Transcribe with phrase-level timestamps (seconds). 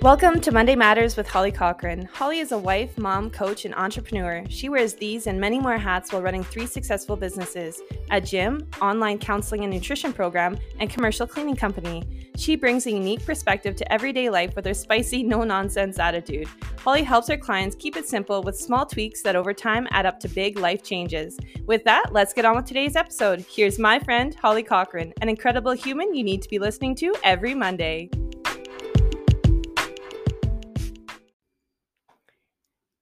[0.00, 2.08] Welcome to Monday Matters with Holly Cochran.
[2.12, 4.44] Holly is a wife, mom, coach, and entrepreneur.
[4.48, 7.82] She wears these and many more hats while running three successful businesses
[8.12, 12.04] a gym, online counseling and nutrition program, and commercial cleaning company.
[12.36, 16.46] She brings a unique perspective to everyday life with her spicy, no nonsense attitude.
[16.78, 20.20] Holly helps her clients keep it simple with small tweaks that over time add up
[20.20, 21.36] to big life changes.
[21.66, 23.44] With that, let's get on with today's episode.
[23.50, 27.52] Here's my friend, Holly Cochran, an incredible human you need to be listening to every
[27.52, 28.10] Monday.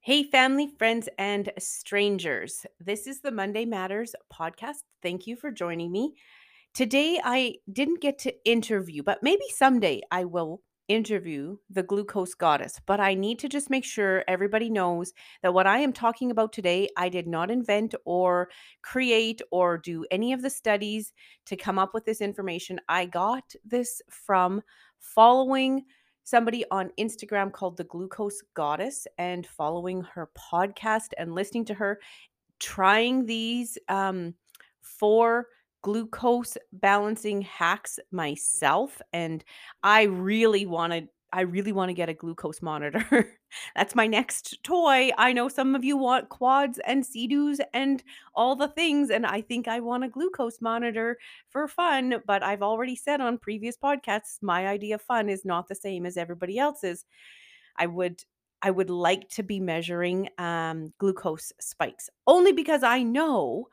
[0.07, 2.65] Hey, family, friends, and strangers.
[2.79, 4.85] This is the Monday Matters podcast.
[5.03, 6.15] Thank you for joining me.
[6.75, 12.81] Today, I didn't get to interview, but maybe someday I will interview the glucose goddess.
[12.87, 16.53] But I need to just make sure everybody knows that what I am talking about
[16.53, 18.49] today, I did not invent or
[18.83, 21.13] create or do any of the studies
[21.47, 22.79] to come up with this information.
[22.89, 24.63] I got this from
[25.01, 25.83] following
[26.27, 32.01] somebody on Instagram called the Glucose Goddess and following her podcast and listening to her,
[32.59, 34.35] trying these um,
[34.83, 35.47] four
[35.83, 39.01] glucose balancing hacks myself.
[39.13, 39.45] And
[39.85, 43.37] I really wanted I really want to get a glucose monitor.
[43.77, 45.11] That's my next toy.
[45.19, 47.29] I know some of you want quads and sea
[47.75, 48.03] and
[48.35, 52.23] all the things, and I think I want a glucose monitor for fun.
[52.27, 56.07] But I've already said on previous podcasts, my idea of fun is not the same
[56.07, 57.05] as everybody else's.
[57.77, 58.23] I would
[58.63, 63.69] I would like to be measuring um, glucose spikes only because I know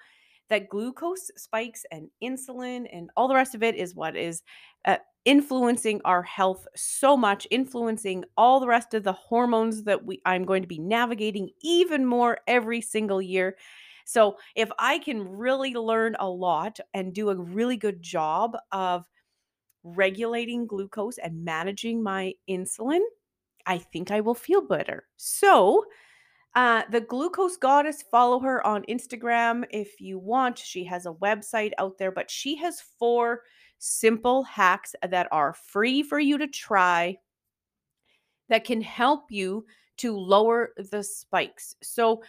[0.49, 4.43] that glucose spikes and insulin and all the rest of it is what is
[4.85, 10.21] uh, influencing our health so much influencing all the rest of the hormones that we
[10.25, 13.57] I'm going to be navigating even more every single year
[14.05, 19.05] so if I can really learn a lot and do a really good job of
[19.83, 23.01] regulating glucose and managing my insulin
[23.65, 25.85] I think I will feel better so
[26.55, 30.59] uh, the glucose goddess, follow her on Instagram if you want.
[30.59, 33.41] She has a website out there, but she has four
[33.83, 37.17] simple hacks that are free for you to try
[38.47, 39.65] that can help you
[39.97, 41.75] to lower the spikes.
[41.81, 42.23] So,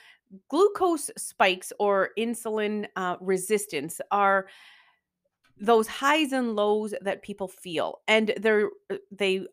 [0.49, 4.47] glucose spikes or insulin uh, resistance are
[5.61, 9.47] those highs and lows that people feel, and they're uh, they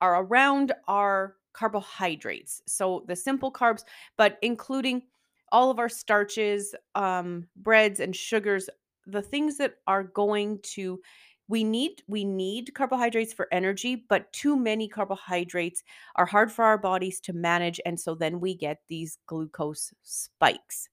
[0.00, 2.62] are around our carbohydrates.
[2.66, 3.84] So the simple carbs,
[4.16, 5.02] but including
[5.52, 8.70] all of our starches, um, breads, and sugars,
[9.06, 11.00] the things that are going to
[11.52, 15.84] we need we need carbohydrates for energy but too many carbohydrates
[16.16, 20.88] are hard for our bodies to manage and so then we get these glucose spikes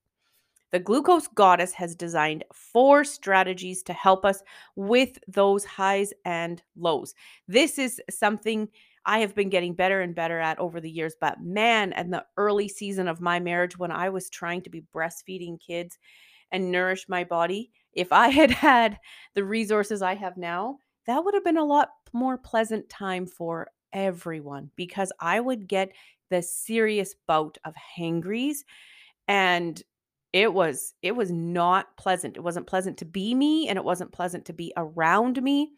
[0.72, 4.44] the glucose goddess has designed four strategies to help us
[4.76, 7.16] with those highs and lows
[7.48, 8.68] this is something
[9.06, 11.16] I have been getting better and better at over the years.
[11.20, 14.84] But man, in the early season of my marriage, when I was trying to be
[14.94, 15.98] breastfeeding kids
[16.52, 19.00] and nourish my body, if I had had
[19.36, 23.68] the resources I have now, that would have been a lot more pleasant time for
[23.94, 25.92] everyone because I would get
[26.30, 28.64] the serious bout of hangries
[29.28, 29.82] and
[30.32, 32.38] it was it was not pleasant.
[32.38, 35.72] It wasn't pleasant to be me and it wasn't pleasant to be around me.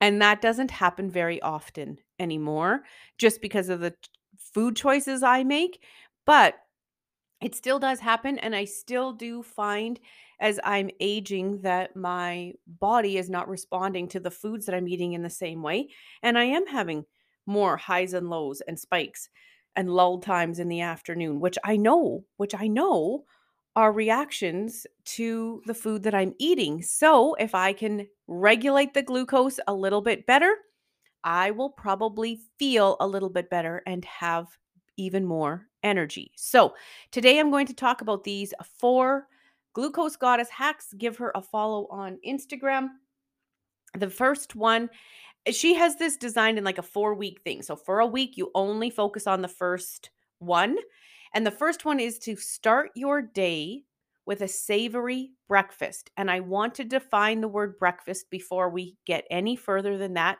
[0.00, 2.82] And that doesn't happen very often anymore
[3.16, 3.94] just because of the
[4.36, 5.82] food choices I make.
[6.26, 6.56] But
[7.44, 8.38] it still does happen.
[8.38, 10.00] And I still do find
[10.40, 15.12] as I'm aging that my body is not responding to the foods that I'm eating
[15.12, 15.90] in the same way.
[16.22, 17.04] And I am having
[17.46, 19.28] more highs and lows and spikes
[19.76, 23.24] and lull times in the afternoon, which I know, which I know
[23.76, 26.80] are reactions to the food that I'm eating.
[26.80, 30.56] So, if I can regulate the glucose a little bit better,
[31.24, 34.46] I will probably feel a little bit better and have
[34.96, 36.32] even more energy.
[36.36, 36.74] So,
[37.12, 39.28] today I'm going to talk about these four
[39.74, 40.92] glucose goddess hacks.
[40.98, 42.88] Give her a follow on Instagram.
[43.96, 44.90] The first one,
[45.50, 47.62] she has this designed in like a four week thing.
[47.62, 50.76] So, for a week, you only focus on the first one.
[51.34, 53.82] And the first one is to start your day
[54.26, 56.10] with a savory breakfast.
[56.16, 60.38] And I want to define the word breakfast before we get any further than that.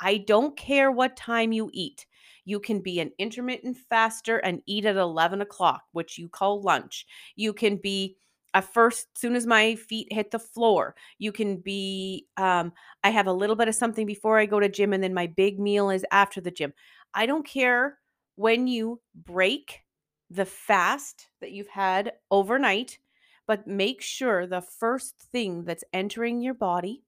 [0.00, 2.06] I don't care what time you eat.
[2.44, 7.06] You can be an intermittent faster and eat at 11 o'clock, which you call lunch.
[7.34, 8.16] You can be
[8.54, 12.72] a first soon as my feet hit the floor you can be um,
[13.04, 15.26] i have a little bit of something before i go to gym and then my
[15.26, 16.72] big meal is after the gym
[17.12, 17.98] i don't care
[18.36, 19.82] when you break
[20.30, 22.98] the fast that you've had overnight,
[23.46, 27.02] but make sure the first thing that's entering your body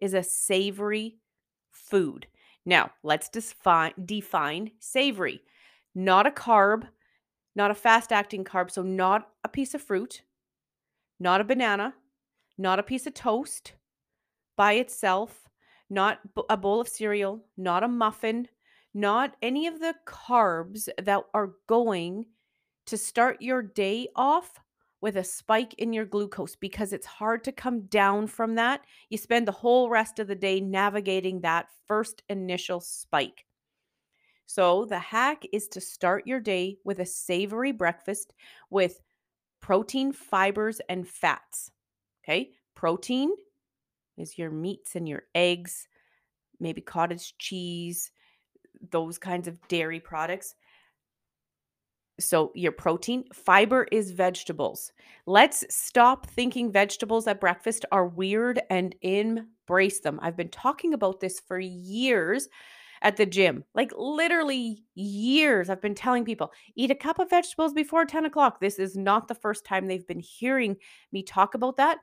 [0.00, 1.18] is a savory
[1.72, 2.26] food.
[2.64, 5.42] Now, let's define, define savory.
[5.94, 6.86] Not a carb,
[7.54, 8.70] not a fast acting carb.
[8.70, 10.22] So, not a piece of fruit,
[11.18, 11.94] not a banana,
[12.56, 13.72] not a piece of toast
[14.56, 15.48] by itself,
[15.90, 18.48] not a bowl of cereal, not a muffin,
[18.94, 22.26] not any of the carbs that are going
[22.86, 24.60] to start your day off
[25.02, 28.82] with a spike in your glucose because it's hard to come down from that.
[29.10, 33.44] You spend the whole rest of the day navigating that first initial spike.
[34.46, 38.32] So, the hack is to start your day with a savory breakfast
[38.70, 39.00] with
[39.60, 41.70] protein, fibers, and fats.
[42.24, 42.50] Okay.
[42.74, 43.30] Protein
[44.16, 45.88] is your meats and your eggs,
[46.60, 48.10] maybe cottage cheese,
[48.90, 50.54] those kinds of dairy products.
[52.20, 54.92] So, your protein, fiber is vegetables.
[55.26, 60.20] Let's stop thinking vegetables at breakfast are weird and embrace them.
[60.22, 62.48] I've been talking about this for years
[63.02, 65.68] at the gym, like literally years.
[65.68, 68.60] I've been telling people eat a cup of vegetables before 10 o'clock.
[68.60, 70.76] This is not the first time they've been hearing
[71.12, 71.98] me talk about that.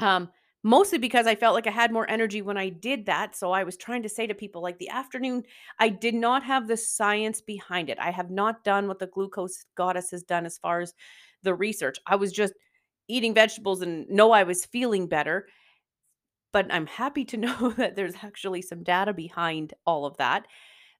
[0.00, 0.30] Um,
[0.62, 3.34] mostly because I felt like I had more energy when I did that.
[3.34, 5.42] So I was trying to say to people, like the afternoon,
[5.78, 7.98] I did not have the science behind it.
[8.00, 10.94] I have not done what the glucose goddess has done as far as
[11.42, 11.98] the research.
[12.06, 12.54] I was just
[13.08, 15.48] eating vegetables and know I was feeling better.
[16.52, 20.46] But I'm happy to know that there's actually some data behind all of that.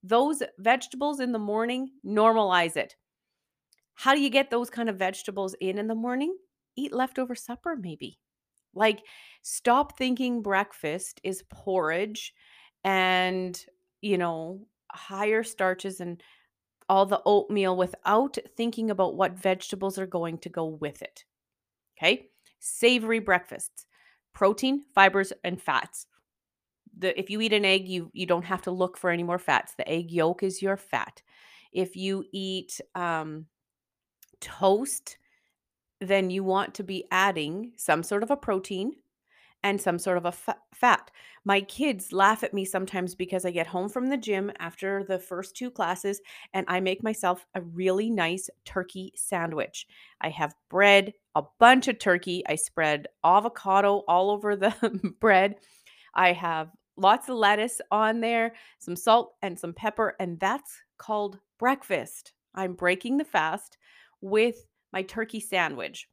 [0.03, 2.97] Those vegetables in the morning, normalize it.
[3.95, 6.37] How do you get those kind of vegetables in in the morning?
[6.75, 8.19] Eat leftover supper, maybe.
[8.75, 9.03] Like,
[9.43, 12.33] stop thinking breakfast is porridge
[12.85, 13.65] and,
[14.01, 16.23] you know, higher starches and
[16.89, 21.25] all the oatmeal without thinking about what vegetables are going to go with it.
[21.97, 22.29] Okay.
[22.59, 23.87] Savory breakfasts,
[24.35, 26.07] protein, fibers, and fats.
[26.99, 29.39] The, if you eat an egg, you you don't have to look for any more
[29.39, 29.75] fats.
[29.75, 31.23] The egg yolk is your fat.
[31.73, 33.47] If you eat um,
[34.41, 35.17] toast,
[36.03, 38.93] then you want to be adding some sort of a protein
[39.63, 41.11] and some sort of a fat.
[41.45, 45.19] My kids laugh at me sometimes because I get home from the gym after the
[45.19, 46.21] first two classes
[46.53, 49.87] and I make myself a really nice turkey sandwich.
[50.21, 52.43] I have bread, a bunch of turkey.
[52.49, 54.75] I spread avocado all over the
[55.21, 55.57] bread.
[56.15, 61.39] I have lots of lettuce on there, some salt and some pepper, and that's called
[61.59, 62.33] breakfast.
[62.55, 63.79] I'm breaking the fast
[64.21, 64.57] with
[64.93, 66.09] my turkey sandwich.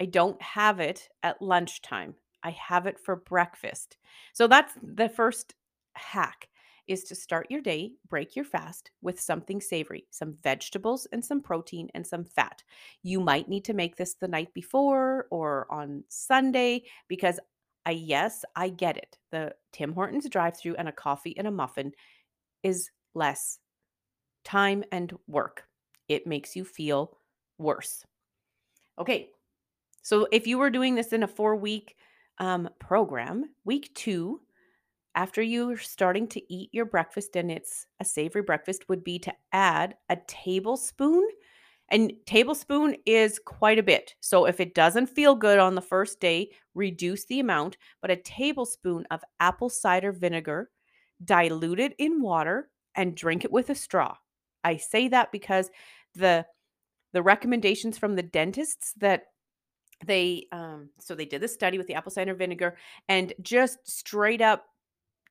[0.00, 2.14] I don't have it at lunchtime.
[2.42, 3.96] I have it for breakfast.
[4.32, 5.54] So that's the first
[5.94, 6.48] hack
[6.88, 11.40] is to start your day, break your fast with something savory, some vegetables and some
[11.40, 12.62] protein and some fat.
[13.02, 17.38] You might need to make this the night before or on Sunday because
[17.86, 19.18] I yes, I get it.
[19.30, 21.92] The Tim Hortons drive-through and a coffee and a muffin
[22.62, 23.58] is less
[24.44, 25.64] time and work.
[26.08, 27.16] It makes you feel
[27.58, 28.04] worse.
[28.98, 29.30] Okay.
[30.02, 31.96] So if you were doing this in a four week
[32.38, 34.40] um, program, week two,
[35.14, 39.32] after you're starting to eat your breakfast and it's a savory breakfast, would be to
[39.52, 41.28] add a tablespoon.
[41.90, 44.14] And tablespoon is quite a bit.
[44.20, 48.16] So if it doesn't feel good on the first day, reduce the amount, but a
[48.16, 50.70] tablespoon of apple cider vinegar,
[51.22, 54.16] dilute it in water, and drink it with a straw.
[54.64, 55.70] I say that because
[56.14, 56.46] the
[57.12, 59.24] the recommendations from the dentists that
[60.04, 62.76] they um so they did the study with the apple cider vinegar
[63.08, 64.66] and just straight up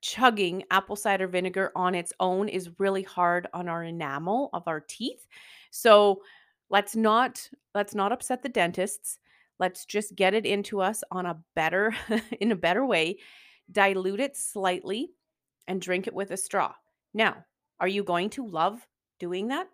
[0.02, 4.80] chugging apple cider vinegar on its own is really hard on our enamel of our
[4.80, 5.26] teeth.
[5.70, 6.22] So
[6.70, 9.20] let's not let's not upset the dentists.
[9.60, 11.96] Let's just get it into us on a better
[12.42, 13.20] in a better way
[13.72, 15.12] dilute it slightly
[15.68, 16.74] and drink it with a straw.
[17.14, 17.46] Now
[17.80, 18.86] are you going to love
[19.20, 19.68] doing that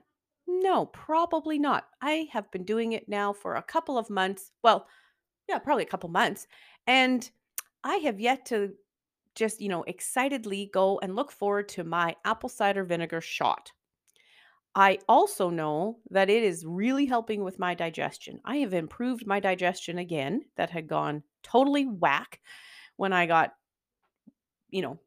[0.47, 1.85] no, probably not.
[2.01, 4.51] I have been doing it now for a couple of months.
[4.63, 4.87] Well,
[5.47, 6.47] yeah, probably a couple months.
[6.87, 7.29] And
[7.83, 8.73] I have yet to
[9.35, 13.71] just, you know, excitedly go and look forward to my apple cider vinegar shot.
[14.73, 18.39] I also know that it is really helping with my digestion.
[18.45, 22.39] I have improved my digestion again, that had gone totally whack
[22.95, 23.53] when I got,
[24.69, 24.99] you know,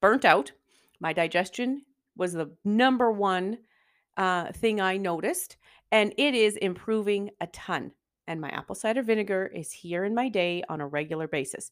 [0.00, 0.52] burnt out.
[1.00, 1.82] My digestion
[2.16, 3.58] was the number one
[4.18, 5.56] uh, thing I noticed,
[5.90, 7.92] and it is improving a ton.
[8.26, 11.70] And my apple cider vinegar is here in my day on a regular basis.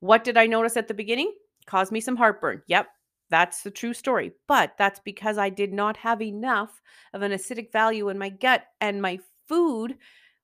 [0.00, 1.32] What did I notice at the beginning?
[1.66, 2.62] Caused me some heartburn.
[2.66, 2.88] Yep,
[3.30, 4.32] that's the true story.
[4.46, 6.82] But that's because I did not have enough
[7.14, 9.96] of an acidic value in my gut, and my food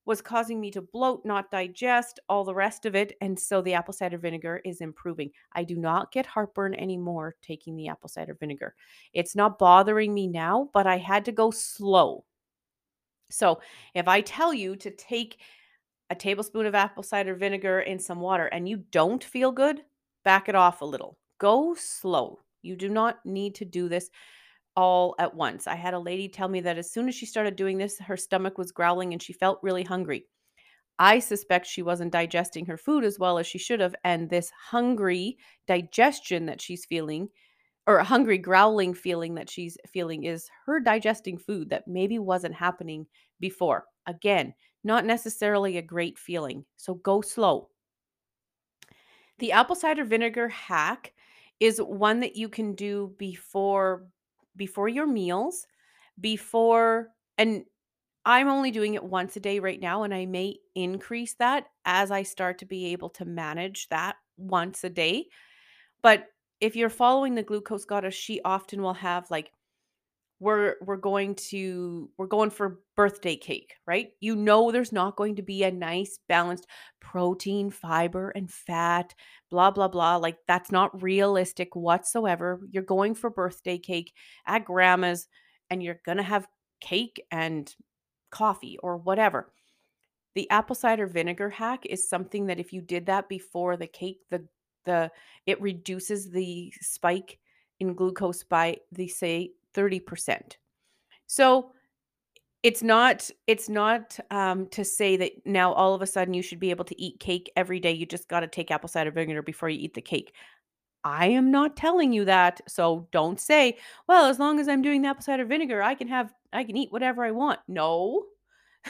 [0.05, 3.17] was causing me to bloat, not digest, all the rest of it.
[3.21, 5.31] And so the apple cider vinegar is improving.
[5.53, 8.75] I do not get heartburn anymore taking the apple cider vinegar.
[9.13, 12.25] It's not bothering me now, but I had to go slow.
[13.31, 13.61] So
[13.95, 15.39] if I tell you to take
[16.11, 19.83] a tablespoon of apple cider vinegar in some water and you don't feel good,
[20.25, 21.17] back it off a little.
[21.39, 22.41] Go slow.
[22.61, 24.11] You do not need to do this
[24.77, 25.67] all at once.
[25.67, 28.17] I had a lady tell me that as soon as she started doing this, her
[28.17, 30.27] stomach was growling and she felt really hungry.
[30.99, 33.95] I suspect she wasn't digesting her food as well as she should have.
[34.05, 37.29] And this hungry digestion that she's feeling,
[37.87, 42.55] or a hungry growling feeling that she's feeling, is her digesting food that maybe wasn't
[42.55, 43.07] happening
[43.41, 43.87] before.
[44.07, 46.65] Again, not necessarily a great feeling.
[46.77, 47.69] So go slow.
[49.39, 51.13] The apple cider vinegar hack
[51.59, 54.07] is one that you can do before
[54.57, 55.67] before your meals,
[56.21, 57.65] before and
[58.25, 62.11] I'm only doing it once a day right now and I may increase that as
[62.11, 65.27] I start to be able to manage that once a day.
[66.03, 66.27] But
[66.61, 69.51] if you're following the glucose goddess, she often will have like
[70.43, 74.09] we're we're going to we're going for birthday cake, right?
[74.19, 76.67] You know there's not going to be a nice balanced
[77.01, 79.15] protein, fiber and fat,
[79.51, 80.17] blah blah blah.
[80.17, 82.61] Like that's not realistic whatsoever.
[82.73, 84.13] You're going for birthday cake
[84.45, 85.29] at grandma's
[85.71, 86.49] and you're going to have
[86.81, 87.73] cake and
[88.33, 89.53] coffee or whatever.
[90.35, 94.19] The apple cider vinegar hack is something that if you did that before the cake,
[94.31, 94.45] the
[94.87, 95.13] the
[95.47, 97.39] it reduces the spike
[97.79, 100.57] in glucose by they say 30%.
[101.27, 101.73] So
[102.63, 106.61] it's not it's not um, to say that now all of a sudden you should
[106.61, 107.93] be able to eat cake every day.
[107.93, 110.33] You just got to take apple cider vinegar before you eat the cake.
[111.05, 112.61] I am not telling you that.
[112.69, 116.09] So don't say, well, as long as I'm doing the apple cider vinegar, I can
[116.09, 117.59] have I can eat whatever I want.
[117.67, 118.25] No.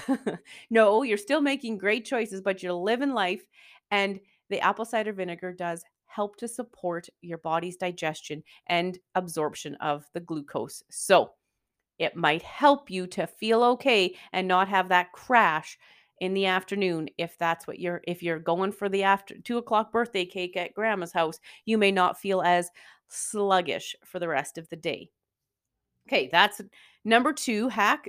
[0.71, 3.45] no, you're still making great choices, but you're living life
[3.91, 4.21] and
[4.51, 5.83] the apple cider vinegar does
[6.15, 10.83] help to support your body's digestion and absorption of the glucose.
[10.91, 11.31] So
[11.99, 15.79] it might help you to feel okay and not have that crash
[16.21, 19.91] in the afternoon if that's what you're if you're going for the after two o'clock
[19.91, 22.71] birthday cake at grandma's house you may not feel as
[23.09, 25.11] sluggish for the rest of the day.
[26.09, 26.61] Okay that's
[27.05, 28.09] number two hack.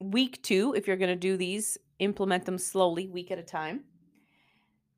[0.00, 3.84] Week two if you're going to do these implement them slowly week at a time.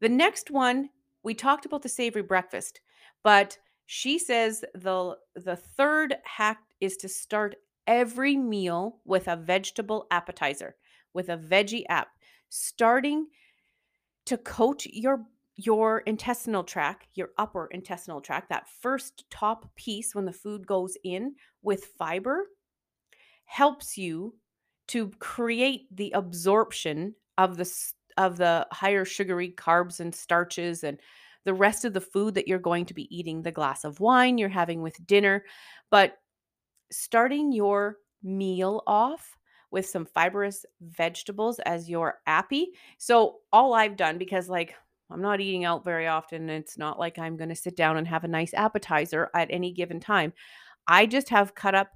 [0.00, 0.90] The next one
[1.28, 2.80] we talked about the savory breakfast,
[3.23, 7.56] but she says the the third hack is to start
[7.87, 10.75] every meal with a vegetable appetizer,
[11.12, 12.08] with a veggie app,
[12.49, 13.26] starting
[14.25, 20.25] to coat your your intestinal tract, your upper intestinal tract, that first top piece when
[20.25, 22.47] the food goes in with fiber
[23.44, 24.35] helps you
[24.87, 27.66] to create the absorption of the
[28.18, 31.00] of the higher sugary carbs and starches and
[31.44, 34.37] the rest of the food that you're going to be eating, the glass of wine
[34.37, 35.44] you're having with dinner.
[35.90, 36.18] But
[36.90, 39.38] starting your meal off
[39.70, 42.68] with some fibrous vegetables as your appy.
[42.98, 44.75] So, all I've done, because like
[45.10, 48.06] I'm not eating out very often, it's not like I'm going to sit down and
[48.08, 50.32] have a nice appetizer at any given time.
[50.87, 51.90] I just have cut up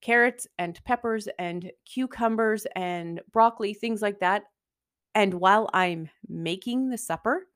[0.00, 4.44] carrots and peppers and cucumbers and broccoli, things like that.
[5.14, 7.46] And while I'm making the supper,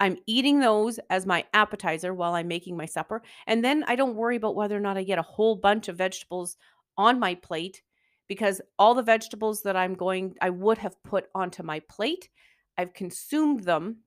[0.00, 3.22] I'm eating those as my appetizer while I'm making my supper.
[3.46, 5.96] And then I don't worry about whether or not I get a whole bunch of
[5.96, 6.56] vegetables
[6.98, 7.82] on my plate
[8.28, 12.28] because all the vegetables that I'm going, I would have put onto my plate,
[12.76, 13.98] I've consumed them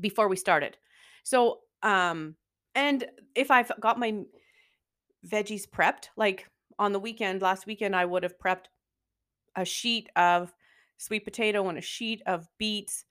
[0.00, 0.76] before we started.
[1.22, 2.36] So, um,
[2.74, 3.04] and
[3.34, 4.22] if I've got my
[5.26, 8.66] veggies prepped, like on the weekend, last weekend, I would have prepped
[9.54, 10.54] a sheet of
[10.98, 13.04] sweet potato and a sheet of beets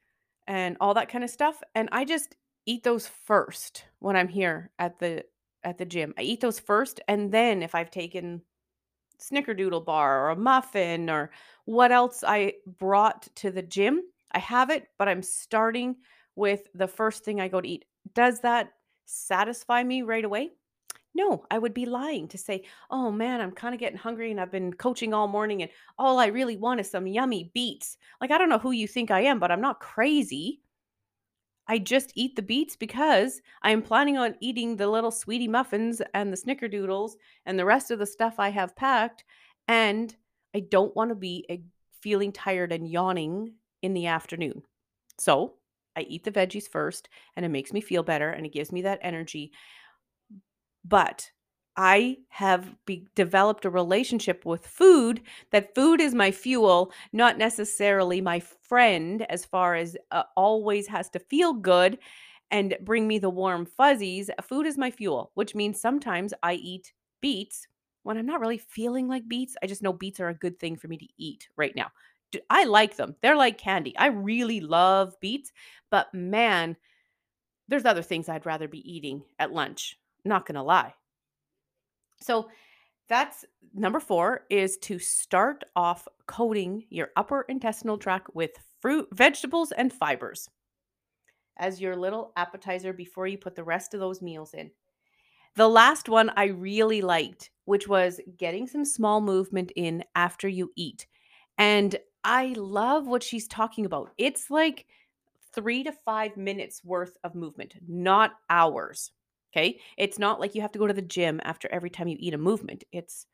[0.48, 4.72] and all that kind of stuff and I just eat those first when I'm here
[4.80, 5.24] at the
[5.63, 6.13] at the gym.
[6.18, 8.42] I eat those first and then if I've taken
[9.20, 11.32] snickerdoodle bar or a muffin or
[11.65, 14.01] what else I brought to the gym,
[14.32, 15.96] I have it, but I'm starting
[16.36, 17.86] with the first thing I go to eat.
[18.13, 18.72] Does that
[19.06, 20.51] satisfy me right away?
[21.15, 24.39] No, I would be lying to say, "Oh man, I'm kind of getting hungry and
[24.39, 28.29] I've been coaching all morning and all I really want is some yummy beets." Like,
[28.29, 30.62] I don't know who you think I am, but I'm not crazy.
[31.67, 36.01] I just eat the beets because I am planning on eating the little sweetie muffins
[36.13, 37.13] and the snickerdoodles
[37.45, 39.24] and the rest of the stuff I have packed.
[39.67, 40.15] And
[40.53, 41.63] I don't want to be
[42.01, 44.62] feeling tired and yawning in the afternoon.
[45.17, 45.55] So
[45.95, 48.84] I eat the veggies first and it makes me feel better and it gives me
[48.84, 49.51] that energy.
[50.86, 51.32] But
[51.77, 58.22] I have be- developed a relationship with food that food is my fuel, not necessarily
[58.22, 61.98] my friend, as far as uh, always has to feel good
[62.51, 64.30] and bring me the warm fuzzies.
[64.42, 67.68] Food is my fuel, which means sometimes I eat beets
[68.04, 69.56] when I'm not really feeling like beets.
[69.63, 71.92] I just know beets are a good thing for me to eat right now.
[72.50, 73.15] I like them.
[73.22, 73.98] They're like candy.
[73.98, 75.51] I really love beets,
[75.89, 76.75] but man,
[77.68, 79.98] there's other things I'd rather be eating at lunch.
[80.25, 80.94] Not going to lie.
[82.22, 82.50] So
[83.08, 88.51] that's number 4 is to start off coating your upper intestinal tract with
[88.82, 90.50] fruit, vegetables and fibers
[91.58, 94.72] as your little appetizer before you put the rest of those meals in.
[95.55, 100.72] The last one I really liked, which was getting some small movement in after you
[100.75, 101.08] eat.
[101.58, 104.12] And I love what she's talking about.
[104.17, 104.86] It's like
[105.53, 109.12] three to five minutes worth of movement, not hours.
[109.56, 109.80] Okay.
[109.98, 112.34] It's not like you have to go to the gym after every time you eat
[112.34, 112.84] a movement.
[112.92, 113.26] It's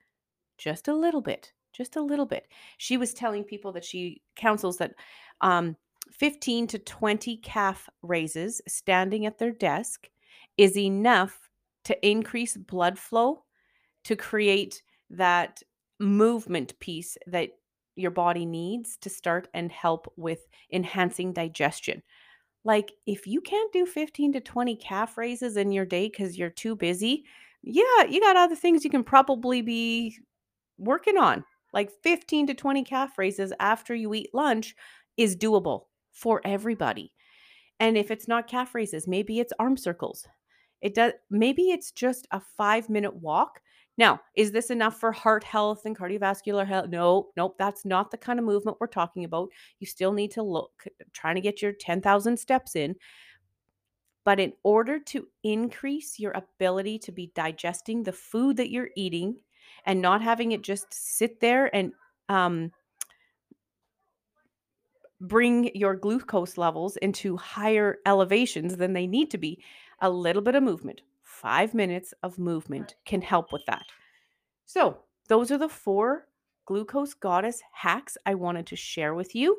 [0.58, 2.48] just a little bit, just a little bit.
[2.78, 4.94] She was telling people that she counsels that
[5.42, 5.76] um,
[6.12, 10.10] 15 to 20 calf raises standing at their desk
[10.58, 11.50] is enough
[11.86, 13.44] to increase blood flow
[14.04, 15.64] to create that
[16.00, 17.50] movement piece that
[17.96, 22.04] your body needs to start and help with enhancing digestion.
[22.64, 26.50] Like if you can't do 15 to 20 calf raises in your day cuz you're
[26.50, 27.26] too busy,
[27.64, 30.18] yeah, you got other things you can probably be
[30.78, 31.44] working on.
[31.74, 34.76] Like 15 to 20 calf raises after you eat lunch
[35.18, 37.14] is doable for everybody.
[37.80, 40.28] And if it's not calf raises, maybe it's arm circles.
[40.82, 43.62] It does maybe it's just a 5 minute walk
[44.02, 46.90] now, is this enough for heart health and cardiovascular health?
[46.90, 49.50] No, nope, that's not the kind of movement we're talking about.
[49.78, 50.72] You still need to look,
[51.14, 52.96] trying to get your 10,000 steps in.
[54.24, 59.36] But in order to increase your ability to be digesting the food that you're eating
[59.86, 61.94] and not having it just sit there and
[62.28, 62.72] um,
[65.20, 69.64] bring your glucose levels into higher elevations than they need to be,
[70.02, 71.02] a little bit of movement,
[71.42, 73.86] five minutes of movement can help with that.
[74.66, 76.28] So, those are the four
[76.66, 79.58] glucose goddess hacks I wanted to share with you.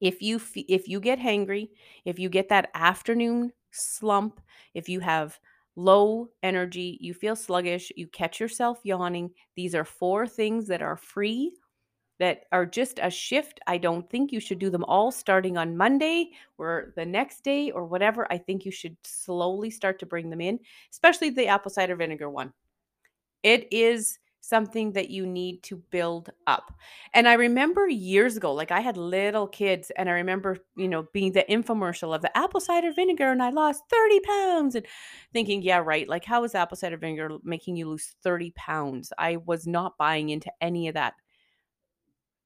[0.00, 1.70] If you if you get hangry,
[2.04, 4.40] if you get that afternoon slump,
[4.74, 5.38] if you have
[5.76, 10.96] low energy, you feel sluggish, you catch yourself yawning, these are four things that are
[10.96, 11.52] free
[12.20, 13.60] that are just a shift.
[13.66, 17.70] I don't think you should do them all starting on Monday or the next day
[17.70, 18.30] or whatever.
[18.30, 20.60] I think you should slowly start to bring them in,
[20.92, 22.52] especially the apple cider vinegar one.
[23.42, 26.72] It is something that you need to build up.
[27.14, 31.06] And I remember years ago, like I had little kids, and I remember, you know,
[31.12, 34.86] being the infomercial of the apple cider vinegar, and I lost 30 pounds, and
[35.32, 36.08] thinking, yeah, right.
[36.08, 39.12] Like, how is apple cider vinegar making you lose 30 pounds?
[39.18, 41.14] I was not buying into any of that.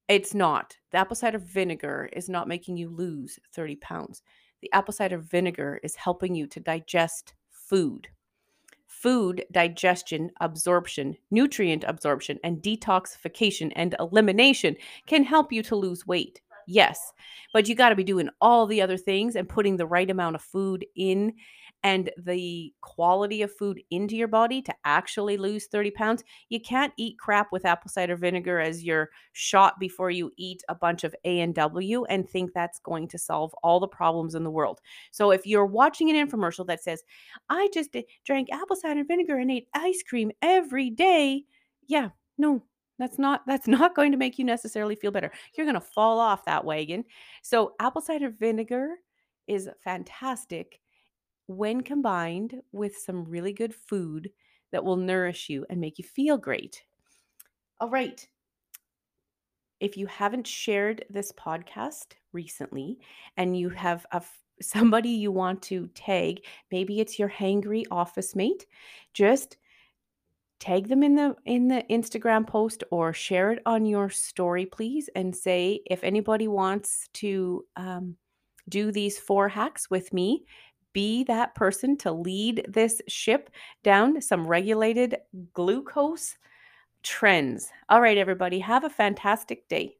[0.08, 0.76] It's not.
[0.92, 4.22] The apple cider vinegar is not making you lose 30 pounds.
[4.60, 8.08] The apple cider vinegar is helping you to digest food.
[8.86, 16.40] Food digestion, absorption, nutrient absorption, and detoxification and elimination can help you to lose weight.
[16.66, 17.12] Yes,
[17.52, 20.36] but you got to be doing all the other things and putting the right amount
[20.36, 21.34] of food in
[21.84, 26.94] and the quality of food into your body to actually lose 30 pounds, you can't
[26.96, 31.14] eat crap with apple cider vinegar as your shot before you eat a bunch of
[31.24, 34.80] A&W and think that's going to solve all the problems in the world.
[35.12, 37.04] So if you're watching an infomercial that says,
[37.50, 37.94] "I just
[38.24, 41.44] drank apple cider vinegar and ate ice cream every day,"
[41.86, 42.64] yeah, no,
[42.98, 45.30] that's not that's not going to make you necessarily feel better.
[45.54, 47.04] You're going to fall off that wagon.
[47.42, 48.96] So apple cider vinegar
[49.46, 50.80] is fantastic
[51.46, 54.30] when combined with some really good food
[54.72, 56.82] that will nourish you and make you feel great.
[57.80, 58.26] All right.
[59.80, 62.98] If you haven't shared this podcast recently
[63.36, 64.22] and you have a
[64.62, 68.66] somebody you want to tag, maybe it's your hangry office mate,
[69.12, 69.56] just
[70.60, 75.10] tag them in the in the Instagram post or share it on your story please
[75.14, 78.16] and say if anybody wants to um,
[78.68, 80.44] do these four hacks with me
[80.94, 83.50] be that person to lead this ship
[83.82, 85.18] down some regulated
[85.52, 86.36] glucose
[87.02, 87.68] trends.
[87.90, 89.98] All right, everybody, have a fantastic day.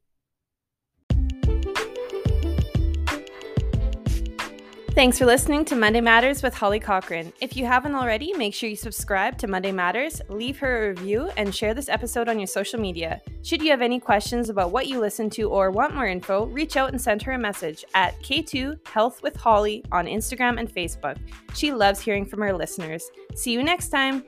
[4.94, 7.32] Thanks for listening to Monday Matters with Holly Cochran.
[7.40, 11.30] If you haven't already, make sure you subscribe to Monday Matters, leave her a review,
[11.36, 13.20] and share this episode on your social media.
[13.42, 16.76] Should you have any questions about what you listen to or want more info, reach
[16.76, 21.18] out and send her a message at K2 Health with Holly on Instagram and Facebook.
[21.56, 23.10] She loves hearing from her listeners.
[23.34, 24.22] See you next time.